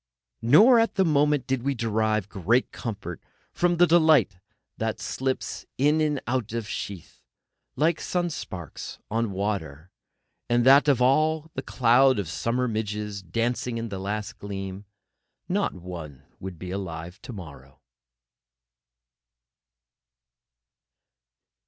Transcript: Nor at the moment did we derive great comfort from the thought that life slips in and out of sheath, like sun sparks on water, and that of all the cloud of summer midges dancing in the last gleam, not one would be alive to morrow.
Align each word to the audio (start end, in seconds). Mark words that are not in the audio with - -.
Nor 0.41 0.79
at 0.79 0.95
the 0.95 1.05
moment 1.05 1.45
did 1.45 1.61
we 1.61 1.75
derive 1.75 2.27
great 2.27 2.71
comfort 2.71 3.21
from 3.53 3.77
the 3.77 3.85
thought 3.85 4.29
that 4.77 4.87
life 4.97 4.99
slips 4.99 5.67
in 5.77 6.01
and 6.01 6.19
out 6.25 6.53
of 6.53 6.67
sheath, 6.67 7.21
like 7.75 8.01
sun 8.01 8.31
sparks 8.31 8.97
on 9.11 9.31
water, 9.31 9.91
and 10.49 10.65
that 10.65 10.87
of 10.87 11.03
all 11.03 11.51
the 11.53 11.61
cloud 11.61 12.17
of 12.17 12.27
summer 12.27 12.67
midges 12.67 13.21
dancing 13.21 13.77
in 13.77 13.89
the 13.89 13.99
last 13.99 14.39
gleam, 14.39 14.85
not 15.47 15.75
one 15.75 16.23
would 16.39 16.57
be 16.57 16.71
alive 16.71 17.21
to 17.21 17.31
morrow. 17.31 17.79